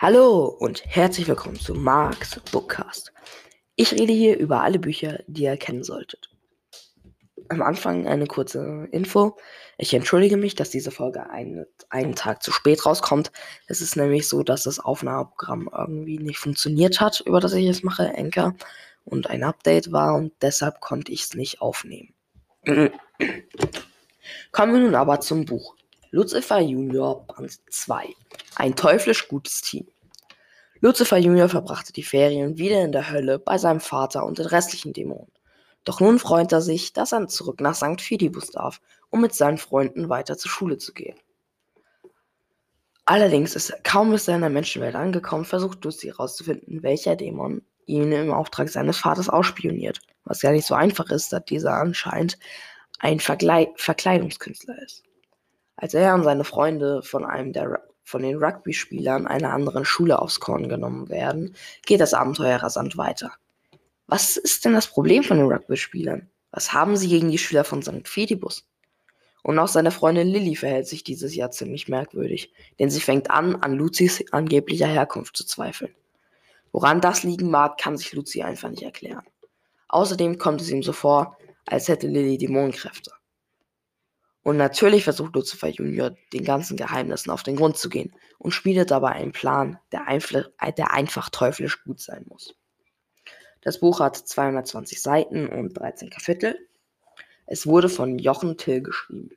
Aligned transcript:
Hallo 0.00 0.44
und 0.44 0.86
herzlich 0.86 1.26
willkommen 1.26 1.58
zu 1.58 1.74
Marks 1.74 2.38
Bookcast. 2.52 3.12
Ich 3.74 3.92
rede 3.92 4.12
hier 4.12 4.38
über 4.38 4.62
alle 4.62 4.78
Bücher, 4.78 5.24
die 5.26 5.42
ihr 5.42 5.56
kennen 5.56 5.82
solltet. 5.82 6.30
Am 7.48 7.62
Anfang 7.62 8.06
eine 8.06 8.28
kurze 8.28 8.86
Info. 8.92 9.36
Ich 9.76 9.92
entschuldige 9.92 10.36
mich, 10.36 10.54
dass 10.54 10.70
diese 10.70 10.92
Folge 10.92 11.28
einen, 11.30 11.66
einen 11.90 12.14
Tag 12.14 12.44
zu 12.44 12.52
spät 12.52 12.86
rauskommt. 12.86 13.32
Es 13.66 13.80
ist 13.80 13.96
nämlich 13.96 14.28
so, 14.28 14.44
dass 14.44 14.62
das 14.62 14.78
Aufnahmeprogramm 14.78 15.68
irgendwie 15.76 16.20
nicht 16.20 16.38
funktioniert 16.38 17.00
hat, 17.00 17.20
über 17.26 17.40
das 17.40 17.54
ich 17.54 17.66
es 17.66 17.82
mache, 17.82 18.06
Enker, 18.06 18.54
und 19.04 19.28
ein 19.28 19.42
Update 19.42 19.90
war 19.90 20.14
und 20.14 20.32
deshalb 20.42 20.80
konnte 20.80 21.10
ich 21.10 21.24
es 21.24 21.34
nicht 21.34 21.60
aufnehmen. 21.60 22.14
Kommen 24.52 24.74
wir 24.74 24.80
nun 24.80 24.94
aber 24.94 25.18
zum 25.18 25.44
Buch. 25.44 25.74
Lucifer 26.10 26.60
Junior 26.60 27.26
Band 27.26 27.58
2. 27.68 28.14
Ein 28.56 28.74
teuflisch 28.74 29.28
gutes 29.28 29.60
Team. 29.60 29.86
Lucifer 30.80 31.18
Junior 31.18 31.50
verbrachte 31.50 31.92
die 31.92 32.02
Ferien 32.02 32.56
wieder 32.56 32.82
in 32.82 32.92
der 32.92 33.10
Hölle 33.10 33.38
bei 33.38 33.58
seinem 33.58 33.80
Vater 33.80 34.24
und 34.24 34.38
den 34.38 34.46
restlichen 34.46 34.94
Dämonen. 34.94 35.30
Doch 35.84 36.00
nun 36.00 36.18
freut 36.18 36.50
er 36.52 36.62
sich, 36.62 36.94
dass 36.94 37.12
er 37.12 37.28
zurück 37.28 37.60
nach 37.60 37.74
St. 37.74 38.00
Fidibus 38.00 38.50
darf, 38.50 38.80
um 39.10 39.20
mit 39.20 39.34
seinen 39.34 39.58
Freunden 39.58 40.08
weiter 40.08 40.38
zur 40.38 40.50
Schule 40.50 40.78
zu 40.78 40.94
gehen. 40.94 41.18
Allerdings 43.04 43.54
ist 43.54 43.68
er 43.68 43.80
kaum 43.82 44.14
ist 44.14 44.28
er 44.28 44.36
in 44.36 44.40
der 44.40 44.50
Menschenwelt 44.50 44.94
angekommen, 44.94 45.44
versucht 45.44 45.84
Lucy 45.84 46.06
herauszufinden, 46.06 46.82
welcher 46.82 47.16
Dämon 47.16 47.60
ihn 47.84 48.12
im 48.12 48.32
Auftrag 48.32 48.70
seines 48.70 48.96
Vaters 48.96 49.28
ausspioniert. 49.28 50.00
Was 50.24 50.40
ja 50.40 50.52
nicht 50.52 50.66
so 50.66 50.74
einfach 50.74 51.10
ist, 51.10 51.34
da 51.34 51.40
dieser 51.40 51.74
anscheinend 51.74 52.38
ein 52.98 53.20
Vergle 53.20 53.68
Verkleidungskünstler 53.76 54.80
ist. 54.82 55.02
Als 55.80 55.94
er 55.94 56.12
und 56.14 56.24
seine 56.24 56.42
Freunde 56.42 57.02
von 57.02 57.24
einem 57.24 57.52
der 57.52 57.84
von 58.02 58.22
den 58.22 58.42
Rugby-Spielern 58.42 59.26
einer 59.26 59.52
anderen 59.52 59.84
Schule 59.84 60.18
aufs 60.18 60.40
Korn 60.40 60.68
genommen 60.68 61.08
werden, 61.08 61.54
geht 61.84 62.00
das 62.00 62.14
Abenteuer 62.14 62.56
rasant 62.56 62.96
weiter. 62.96 63.32
Was 64.06 64.38
ist 64.38 64.64
denn 64.64 64.72
das 64.72 64.88
Problem 64.88 65.22
von 65.22 65.36
den 65.36 65.46
Rugby-Spielern? 65.46 66.28
Was 66.50 66.72
haben 66.72 66.96
sie 66.96 67.08
gegen 67.08 67.30
die 67.30 67.38
Schüler 67.38 67.64
von 67.64 67.82
St. 67.82 68.08
Fidibus? 68.08 68.66
Und 69.42 69.58
auch 69.58 69.68
seine 69.68 69.90
Freundin 69.90 70.26
Lilly 70.26 70.56
verhält 70.56 70.88
sich 70.88 71.04
dieses 71.04 71.36
Jahr 71.36 71.50
ziemlich 71.50 71.86
merkwürdig, 71.86 72.52
denn 72.80 72.90
sie 72.90 73.00
fängt 73.00 73.30
an, 73.30 73.56
an 73.56 73.74
Lucys 73.74 74.24
angeblicher 74.32 74.88
Herkunft 74.88 75.36
zu 75.36 75.46
zweifeln. 75.46 75.94
Woran 76.72 77.02
das 77.02 77.22
liegen 77.22 77.50
mag, 77.50 77.78
kann 77.78 77.98
sich 77.98 78.14
Lucy 78.14 78.42
einfach 78.42 78.70
nicht 78.70 78.82
erklären. 78.82 79.24
Außerdem 79.88 80.38
kommt 80.38 80.62
es 80.62 80.70
ihm 80.70 80.82
so 80.82 80.92
vor, 80.92 81.36
als 81.66 81.88
hätte 81.88 82.08
Lilly 82.08 82.38
Dämonenkräfte. 82.38 83.12
Und 84.48 84.56
natürlich 84.56 85.04
versucht 85.04 85.34
Lucifer 85.34 85.68
Junior, 85.68 86.16
den 86.32 86.42
ganzen 86.42 86.78
Geheimnissen 86.78 87.30
auf 87.30 87.42
den 87.42 87.56
Grund 87.56 87.76
zu 87.76 87.90
gehen 87.90 88.14
und 88.38 88.52
schmiedet 88.52 88.90
dabei 88.90 89.10
einen 89.10 89.32
Plan, 89.32 89.78
der, 89.92 90.06
der 90.72 90.94
einfach 90.94 91.28
teuflisch 91.28 91.84
gut 91.84 92.00
sein 92.00 92.24
muss. 92.26 92.54
Das 93.60 93.78
Buch 93.78 94.00
hat 94.00 94.16
220 94.16 95.02
Seiten 95.02 95.48
und 95.48 95.78
13 95.78 96.08
Kapitel. 96.08 96.58
Es 97.44 97.66
wurde 97.66 97.90
von 97.90 98.18
Jochen 98.18 98.56
Till 98.56 98.80
geschrieben. 98.80 99.36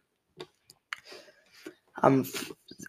Am, 1.94 2.26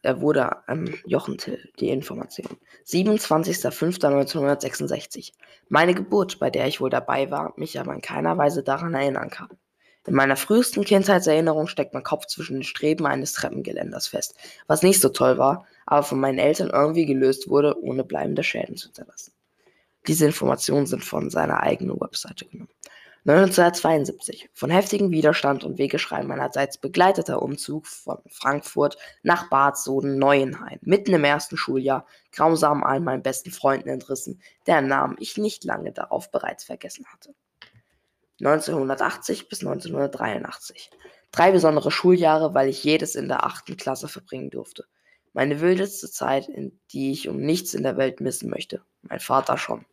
er 0.04 0.20
wurde 0.20 0.68
am 0.68 0.94
Jochen 1.04 1.38
Till, 1.38 1.72
die 1.80 1.88
Information. 1.88 2.56
27.05.1966. 2.86 5.32
Meine 5.68 5.94
Geburt, 5.94 6.38
bei 6.38 6.50
der 6.50 6.68
ich 6.68 6.80
wohl 6.80 6.90
dabei 6.90 7.32
war, 7.32 7.52
mich 7.56 7.80
aber 7.80 7.92
in 7.92 8.00
keiner 8.00 8.38
Weise 8.38 8.62
daran 8.62 8.94
erinnern 8.94 9.30
kann. 9.30 9.48
In 10.04 10.14
meiner 10.14 10.36
frühesten 10.36 10.84
Kindheitserinnerung 10.84 11.68
steckt 11.68 11.94
mein 11.94 12.02
Kopf 12.02 12.26
zwischen 12.26 12.54
den 12.54 12.62
Streben 12.64 13.06
eines 13.06 13.32
Treppengeländers 13.32 14.08
fest, 14.08 14.34
was 14.66 14.82
nicht 14.82 15.00
so 15.00 15.08
toll 15.10 15.38
war, 15.38 15.66
aber 15.86 16.02
von 16.02 16.18
meinen 16.18 16.38
Eltern 16.38 16.70
irgendwie 16.70 17.06
gelöst 17.06 17.48
wurde, 17.48 17.80
ohne 17.80 18.02
bleibende 18.02 18.42
Schäden 18.42 18.76
zu 18.76 18.86
hinterlassen. 18.86 19.32
Diese 20.08 20.26
Informationen 20.26 20.86
sind 20.86 21.04
von 21.04 21.30
seiner 21.30 21.60
eigenen 21.60 22.00
Webseite 22.00 22.46
genommen. 22.46 22.70
1972. 23.24 24.50
Von 24.52 24.70
heftigem 24.70 25.12
Widerstand 25.12 25.62
und 25.62 25.78
Wegeschrei 25.78 26.24
meinerseits 26.24 26.76
begleiteter 26.76 27.40
Umzug 27.40 27.86
von 27.86 28.18
Frankfurt 28.28 28.96
nach 29.22 29.48
Bad 29.48 29.78
Soden-Neuenheim. 29.78 30.80
Mitten 30.82 31.14
im 31.14 31.22
ersten 31.22 31.56
Schuljahr, 31.56 32.04
grausam 32.32 32.82
allen 32.82 33.04
meinen 33.04 33.22
besten 33.22 33.52
Freunden 33.52 33.90
entrissen, 33.90 34.42
deren 34.66 34.88
Namen 34.88 35.16
ich 35.20 35.38
nicht 35.38 35.62
lange 35.62 35.92
darauf 35.92 36.32
bereits 36.32 36.64
vergessen 36.64 37.06
hatte. 37.12 37.32
1980 38.44 39.48
bis 39.48 39.60
1983. 39.60 40.90
Drei 41.30 41.52
besondere 41.52 41.90
Schuljahre, 41.92 42.54
weil 42.54 42.68
ich 42.68 42.82
jedes 42.82 43.14
in 43.14 43.28
der 43.28 43.44
achten 43.44 43.76
Klasse 43.76 44.08
verbringen 44.08 44.50
durfte. 44.50 44.84
Meine 45.32 45.60
wildeste 45.60 46.10
Zeit, 46.10 46.48
in 46.48 46.78
die 46.90 47.12
ich 47.12 47.28
um 47.28 47.38
nichts 47.38 47.72
in 47.72 47.84
der 47.84 47.96
Welt 47.96 48.20
missen 48.20 48.50
möchte. 48.50 48.82
Mein 49.02 49.20
Vater 49.20 49.56
schon. 49.56 49.86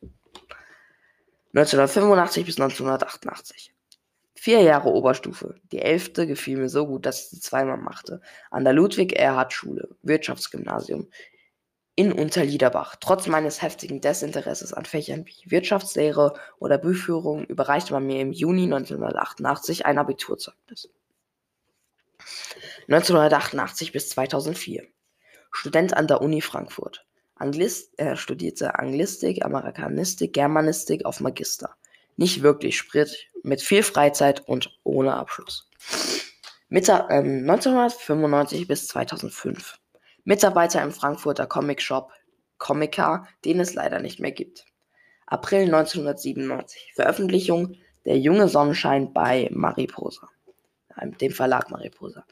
1985 1.53 2.45
bis 2.45 2.59
1988. 2.59 3.73
Vier 4.35 4.61
Jahre 4.61 4.89
Oberstufe. 4.89 5.55
Die 5.71 5.81
elfte 5.81 6.25
gefiel 6.25 6.57
mir 6.57 6.69
so 6.69 6.87
gut, 6.87 7.05
dass 7.05 7.23
ich 7.23 7.29
sie 7.29 7.39
zweimal 7.39 7.77
machte. 7.77 8.21
An 8.49 8.63
der 8.63 8.73
Ludwig-Erhard-Schule, 8.73 9.89
Wirtschaftsgymnasium 10.01 11.07
in 11.99 12.13
Unterliederbach. 12.13 12.95
Trotz 13.01 13.27
meines 13.27 13.61
heftigen 13.61 13.99
Desinteresses 13.99 14.71
an 14.71 14.85
Fächern 14.85 15.25
wie 15.25 15.51
Wirtschaftslehre 15.51 16.33
oder 16.57 16.77
Buchführung 16.77 17.43
überreichte 17.43 17.91
man 17.91 18.07
mir 18.07 18.21
im 18.21 18.31
Juni 18.31 18.63
1988 18.63 19.85
ein 19.85 19.97
Abiturzeugnis. 19.97 20.87
1988 22.87 23.91
bis 23.91 24.07
2004. 24.11 24.87
Student 25.51 25.93
an 25.93 26.07
der 26.07 26.21
Uni 26.21 26.39
Frankfurt. 26.39 27.05
Anglist, 27.35 27.91
er 27.97 28.15
studierte 28.15 28.79
Anglistik, 28.79 29.43
Amerikanistik, 29.43 30.31
Germanistik 30.31 31.03
auf 31.03 31.19
Magister. 31.19 31.75
Nicht 32.15 32.43
wirklich 32.43 32.77
Sprit, 32.77 33.27
mit 33.43 33.61
viel 33.61 33.83
Freizeit 33.83 34.47
und 34.47 34.71
ohne 34.85 35.15
Abschluss. 35.15 35.69
Mitte, 36.69 37.07
ähm, 37.09 37.41
1995 37.41 38.69
bis 38.69 38.87
2005. 38.87 39.77
Mitarbeiter 40.29 40.83
im 40.83 40.91
Frankfurter 40.91 41.47
Comicshop 41.47 42.11
Comica, 42.59 43.27
den 43.45 43.59
es 43.59 43.73
leider 43.73 43.99
nicht 43.99 44.19
mehr 44.19 44.31
gibt. 44.31 44.63
April 45.25 45.63
1997. 45.63 46.91
Veröffentlichung 46.93 47.77
Der 48.05 48.19
junge 48.19 48.47
Sonnenschein 48.47 49.11
bei 49.11 49.49
Mariposa, 49.51 50.29
dem 51.19 51.31
Verlag 51.31 51.71
Mariposa. 51.71 52.25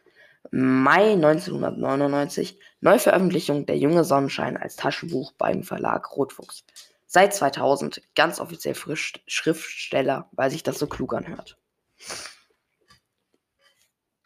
Mai 0.52 1.14
1999. 1.14 2.60
Neuveröffentlichung 2.82 3.66
Der 3.66 3.80
junge 3.80 4.04
Sonnenschein 4.04 4.58
als 4.58 4.76
Taschenbuch 4.76 5.32
beim 5.32 5.64
Verlag 5.64 6.16
Rotfuchs. 6.16 6.66
Seit 7.08 7.34
2000 7.34 8.04
ganz 8.14 8.40
offiziell 8.40 8.76
frisch 8.76 9.14
Schriftsteller, 9.26 10.30
weil 10.34 10.52
sich 10.52 10.62
das 10.62 10.78
so 10.78 10.86
klug 10.86 11.16
anhört. 11.16 11.58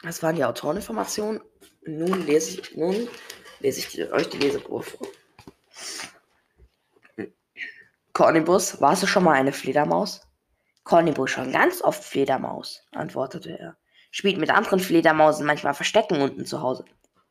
Das 0.02 0.22
waren 0.22 0.36
die 0.36 0.44
Autoreninformationen. 0.44 1.40
Nun 1.86 2.26
lese 2.26 2.60
ich, 2.60 2.76
nun 2.76 3.08
lese 3.62 3.80
ich 3.80 4.12
euch 4.12 4.28
die 4.28 4.38
Leseprobe 4.38 4.84
vor. 4.84 5.08
Cornibus, 8.12 8.80
warst 8.80 9.02
du 9.02 9.06
schon 9.06 9.24
mal 9.24 9.32
eine 9.32 9.52
Fledermaus? 9.52 10.20
Cornibus 10.84 11.30
schon 11.30 11.52
ganz 11.52 11.80
oft 11.80 12.04
Fledermaus, 12.04 12.86
antwortete 12.92 13.58
er. 13.58 13.76
Spielt 14.10 14.36
mit 14.36 14.50
anderen 14.50 14.80
Fledermausen 14.80 15.46
manchmal 15.46 15.74
Verstecken 15.74 16.20
unten 16.20 16.44
zu 16.44 16.60
Hause. 16.60 16.84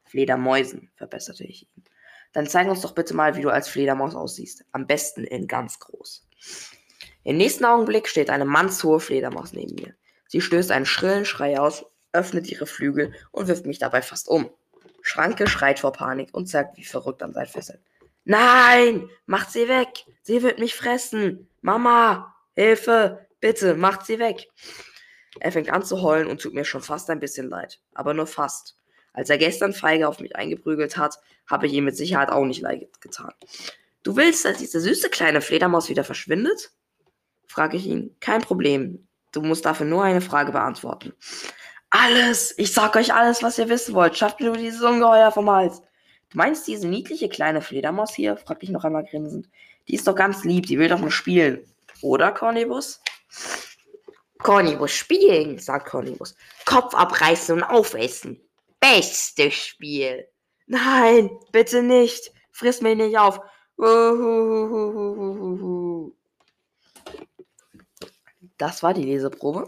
Fledermäusen, 0.06 0.90
verbesserte 0.96 1.44
ich 1.44 1.64
ihn. 1.64 1.84
Dann 2.34 2.48
zeig 2.48 2.68
uns 2.68 2.82
doch 2.82 2.94
bitte 2.94 3.14
mal, 3.14 3.36
wie 3.36 3.42
du 3.42 3.50
als 3.50 3.68
Fledermaus 3.68 4.16
aussiehst. 4.16 4.66
Am 4.72 4.88
besten 4.88 5.26
in 5.26 5.48
ganz 5.48 5.80
groß. 5.80 6.28
Im 7.24 7.38
nächsten 7.38 7.66
Augenblick 7.66 8.08
steht 8.08 8.30
eine 8.30 8.46
mannshohe 8.46 9.00
Fledermaus 9.00 9.54
neben 9.54 9.76
mir. 9.76 9.94
Sie 10.28 10.42
stößt 10.42 10.72
einen 10.72 10.86
schrillen 10.86 11.26
Schrei 11.26 11.60
aus, 11.60 11.86
öffnet 12.14 12.50
ihre 12.50 12.66
Flügel 12.66 13.14
und 13.32 13.48
wirft 13.48 13.66
mich 13.66 13.80
dabei 13.80 14.02
fast 14.02 14.28
um. 14.28 14.50
Schranke 15.12 15.46
schreit 15.48 15.80
vor 15.80 15.92
Panik 15.92 16.30
und 16.32 16.48
zerrt 16.48 16.78
wie 16.78 16.86
verrückt 16.86 17.22
an 17.22 17.34
seinen 17.34 17.48
Fesseln. 17.48 17.80
Nein! 18.24 19.10
Macht 19.26 19.52
sie 19.52 19.68
weg! 19.68 20.06
Sie 20.22 20.42
wird 20.42 20.58
mich 20.58 20.74
fressen! 20.74 21.50
Mama! 21.60 22.34
Hilfe! 22.56 23.28
Bitte, 23.42 23.76
macht 23.76 24.06
sie 24.06 24.20
weg! 24.20 24.48
Er 25.42 25.52
fängt 25.52 25.70
an 25.70 25.84
zu 25.84 26.02
heulen 26.02 26.28
und 26.28 26.42
tut 26.42 26.54
mir 26.54 26.64
schon 26.64 26.82
fast 26.82 27.10
ein 27.10 27.20
bisschen 27.20 27.50
leid. 27.50 27.82
Aber 27.94 28.14
nur 28.14 28.26
fast. 28.26 28.78
Als 29.12 29.30
er 29.30 29.38
gestern 29.38 29.74
feige 29.74 30.08
auf 30.08 30.22
mich 30.22 30.38
eingeprügelt 30.38 30.96
hat, 30.96 31.20
habe 31.46 31.68
ich 31.68 31.74
ihm 31.74 31.84
mit 31.84 31.98
Sicherheit 31.98 32.30
auch 32.30 32.46
nicht 32.46 32.62
leid 32.62 32.88
getan. 33.02 33.34
Du 34.04 34.16
willst, 34.16 34.46
dass 34.46 34.60
diese 34.60 34.80
süße 34.80 35.10
kleine 35.10 35.42
Fledermaus 35.42 35.90
wieder 35.90 36.06
verschwindet? 36.06 36.72
frage 37.48 37.76
ich 37.76 37.86
ihn. 37.86 38.16
Kein 38.22 38.42
Problem. 38.42 39.08
Du 39.34 39.42
musst 39.42 39.66
dafür 39.66 39.86
nur 39.86 40.04
eine 40.04 40.22
Frage 40.22 40.54
beantworten. 40.54 41.12
Alles, 41.92 42.58
ich 42.58 42.74
sag 42.74 42.96
euch 42.96 43.14
alles, 43.14 43.44
was 43.44 43.60
ihr 43.60 43.68
wissen 43.68 43.94
wollt. 43.94 44.18
Schafft 44.18 44.40
mir 44.40 44.48
nur 44.48 44.58
dieses 44.58 44.82
Ungeheuer 44.82 45.32
vom 45.32 45.50
Hals. 45.50 45.82
Du 46.30 46.38
meinst 46.38 46.66
diese 46.68 46.88
niedliche 46.88 47.28
kleine 47.28 47.62
Fledermaus 47.62 48.16
hier? 48.16 48.38
fragt 48.38 48.64
ich 48.64 48.70
noch 48.70 48.86
einmal 48.86 49.04
grinsend. 49.04 49.50
Die 49.88 49.96
ist 49.96 50.08
doch 50.08 50.16
ganz 50.16 50.46
lieb, 50.46 50.66
die 50.68 50.80
will 50.80 50.88
doch 50.88 51.00
nur 51.00 51.12
spielen. 51.12 51.60
Oder, 52.02 52.32
Cornibus? 52.32 53.02
Cornibus 54.40 54.92
spielen, 54.92 55.60
sagt 55.60 55.90
Cornibus. 55.90 56.36
Kopf 56.66 56.96
abreißen 56.96 57.56
und 57.56 57.64
aufessen. 57.64 58.40
Bestes 58.80 59.54
Spiel. 59.54 60.28
Nein, 60.68 61.30
bitte 61.52 61.84
nicht. 61.84 62.32
Friss 62.52 62.82
mich 62.82 62.96
nicht 62.96 63.18
auf. 63.18 63.42
Das 68.58 68.82
war 68.82 68.94
die 68.94 69.04
Leseprobe. 69.04 69.68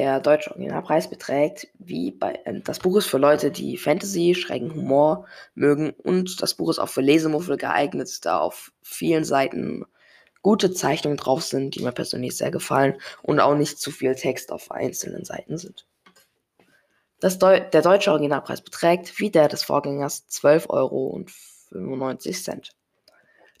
Der 0.00 0.18
deutsche 0.18 0.50
Originalpreis 0.52 1.10
beträgt, 1.10 1.68
wie 1.78 2.10
bei. 2.10 2.40
Äh, 2.46 2.60
das 2.60 2.78
Buch 2.78 2.96
ist 2.96 3.06
für 3.06 3.18
Leute, 3.18 3.50
die 3.50 3.76
Fantasy, 3.76 4.34
schrägen 4.34 4.74
Humor 4.74 5.26
mögen 5.54 5.90
und 5.90 6.40
das 6.40 6.54
Buch 6.54 6.70
ist 6.70 6.78
auch 6.78 6.88
für 6.88 7.02
Lesemuffel 7.02 7.58
geeignet, 7.58 8.24
da 8.24 8.38
auf 8.38 8.72
vielen 8.80 9.24
Seiten 9.24 9.84
gute 10.40 10.72
Zeichnungen 10.72 11.18
drauf 11.18 11.42
sind, 11.42 11.74
die 11.74 11.82
mir 11.82 11.92
persönlich 11.92 12.34
sehr 12.34 12.50
gefallen 12.50 12.94
und 13.20 13.40
auch 13.40 13.54
nicht 13.54 13.78
zu 13.78 13.90
viel 13.90 14.14
Text 14.14 14.52
auf 14.52 14.70
einzelnen 14.70 15.26
Seiten 15.26 15.58
sind. 15.58 15.86
Deu 17.20 17.60
der 17.60 17.82
deutsche 17.82 18.10
Originalpreis 18.10 18.62
beträgt, 18.62 19.18
wie 19.18 19.30
der 19.30 19.48
des 19.48 19.64
Vorgängers, 19.64 20.24
12,95 20.30 20.70
Euro. 20.70 21.22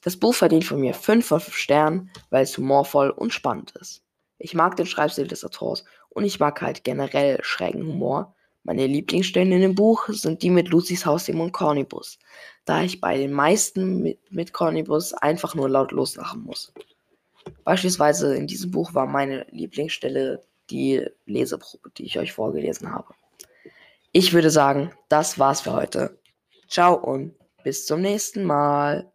Das 0.02 0.16
Buch 0.16 0.34
verdient 0.34 0.64
von 0.64 0.80
mir 0.80 0.94
5 0.94 1.26
von 1.26 1.40
5 1.40 1.54
Sternen, 1.54 2.10
weil 2.30 2.44
es 2.44 2.56
humorvoll 2.56 3.10
und 3.10 3.34
spannend 3.34 3.72
ist. 3.72 4.02
Ich 4.42 4.54
mag 4.54 4.74
den 4.76 4.86
Schreibstil 4.86 5.26
des 5.26 5.44
Autors 5.44 5.84
und 6.10 6.24
ich 6.24 6.40
mag 6.40 6.60
halt 6.60 6.84
generell 6.84 7.38
schrägen 7.42 7.86
Humor. 7.86 8.34
Meine 8.62 8.86
Lieblingsstellen 8.86 9.52
in 9.52 9.62
dem 9.62 9.74
Buch 9.74 10.08
sind 10.08 10.42
die 10.42 10.50
mit 10.50 10.68
Lucys 10.68 11.06
Haustier 11.06 11.34
und 11.34 11.52
Cornybus, 11.52 12.18
da 12.64 12.82
ich 12.82 13.00
bei 13.00 13.16
den 13.16 13.32
meisten 13.32 14.02
mit, 14.02 14.18
mit 14.30 14.52
Cornybus 14.52 15.14
einfach 15.14 15.54
nur 15.54 15.68
laut 15.68 15.92
loslachen 15.92 16.42
muss. 16.42 16.72
Beispielsweise 17.64 18.36
in 18.36 18.46
diesem 18.46 18.70
Buch 18.70 18.94
war 18.94 19.06
meine 19.06 19.46
Lieblingsstelle 19.50 20.42
die 20.68 21.04
Leseprobe, 21.26 21.90
die 21.96 22.04
ich 22.04 22.18
euch 22.18 22.32
vorgelesen 22.32 22.92
habe. 22.92 23.14
Ich 24.12 24.32
würde 24.32 24.50
sagen, 24.50 24.92
das 25.08 25.38
war's 25.38 25.62
für 25.62 25.72
heute. 25.72 26.18
Ciao 26.68 26.94
und 26.94 27.34
bis 27.64 27.86
zum 27.86 28.00
nächsten 28.00 28.44
Mal. 28.44 29.09